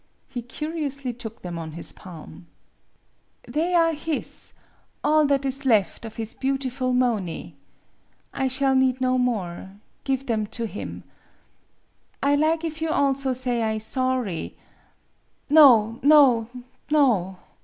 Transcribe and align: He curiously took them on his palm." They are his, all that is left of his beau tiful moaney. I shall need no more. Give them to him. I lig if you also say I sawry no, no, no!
He 0.27 0.41
curiously 0.41 1.13
took 1.13 1.43
them 1.43 1.59
on 1.59 1.73
his 1.73 1.93
palm." 1.93 2.47
They 3.47 3.75
are 3.75 3.93
his, 3.93 4.53
all 5.03 5.27
that 5.27 5.45
is 5.45 5.63
left 5.63 6.05
of 6.05 6.15
his 6.15 6.33
beau 6.33 6.57
tiful 6.57 6.91
moaney. 6.91 7.53
I 8.33 8.47
shall 8.47 8.73
need 8.73 8.99
no 8.99 9.19
more. 9.19 9.73
Give 10.03 10.25
them 10.25 10.47
to 10.47 10.65
him. 10.65 11.03
I 12.23 12.33
lig 12.35 12.65
if 12.65 12.81
you 12.81 12.89
also 12.89 13.33
say 13.33 13.61
I 13.61 13.77
sawry 13.77 14.55
no, 15.51 15.99
no, 16.01 16.49
no! 16.89 17.37